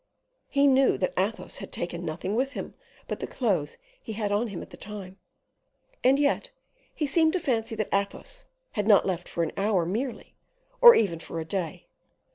He 0.49 0.65
knew 0.65 0.97
that 0.97 1.13
Athos 1.15 1.59
had 1.59 1.71
taken 1.71 2.03
nothing 2.03 2.33
with 2.33 2.53
him 2.53 2.73
but 3.07 3.19
the 3.19 3.27
clothes 3.27 3.77
he 4.01 4.13
had 4.13 4.31
on 4.31 4.47
him 4.47 4.63
at 4.63 4.71
the 4.71 4.75
time; 4.75 5.19
and 6.03 6.17
yet 6.17 6.49
he 6.95 7.05
seemed 7.05 7.33
to 7.33 7.39
fancy 7.39 7.75
that 7.75 7.93
Athos 7.93 8.45
had 8.71 8.87
not 8.87 9.05
left 9.05 9.29
for 9.29 9.43
an 9.43 9.51
hour 9.57 9.85
merely; 9.85 10.33
or 10.81 10.95
even 10.95 11.19
for 11.19 11.39
a 11.39 11.45
day. 11.45 11.85